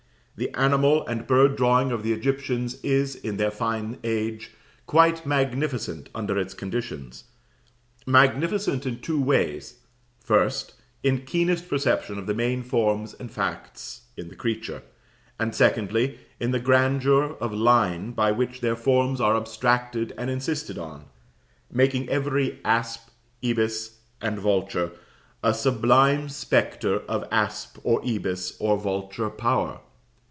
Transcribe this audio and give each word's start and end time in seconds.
The 0.37 0.55
animal 0.57 1.05
and 1.05 1.27
bird 1.27 1.55
drawing 1.55 1.91
of 1.91 2.01
the 2.01 2.13
Egyptians 2.13 2.81
is, 2.83 3.13
in 3.15 3.37
their 3.37 3.51
fine 3.51 3.99
age, 4.03 4.49
quite 4.87 5.23
magnificent 5.23 6.09
under 6.15 6.35
its 6.35 6.55
conditions; 6.55 7.25
magnificent 8.07 8.87
in 8.87 9.01
two 9.01 9.21
ways 9.21 9.81
first, 10.19 10.73
in 11.03 11.25
keenest 11.27 11.69
perception 11.69 12.17
of 12.17 12.25
the 12.25 12.33
main 12.33 12.63
forms 12.63 13.13
and 13.13 13.29
facts 13.31 14.05
in 14.17 14.29
the 14.29 14.35
creature; 14.35 14.81
and, 15.39 15.53
secondly, 15.53 16.17
in 16.39 16.49
the 16.49 16.59
grandeur 16.59 17.37
of 17.39 17.53
line 17.53 18.09
by 18.09 18.31
which 18.31 18.61
their 18.61 18.75
forms 18.75 19.21
are 19.21 19.37
abstracted 19.37 20.11
and 20.17 20.31
insisted 20.31 20.75
on, 20.79 21.05
making 21.71 22.09
every 22.09 22.59
asp, 22.65 23.09
ibis, 23.45 23.99
and 24.19 24.39
vulture 24.39 24.93
a 25.43 25.53
sublime 25.53 26.27
spectre 26.29 27.01
of 27.01 27.23
asp 27.29 27.77
or 27.83 28.03
ibis 28.03 28.57
or 28.59 28.75
vulture 28.75 29.29
power. 29.29 29.81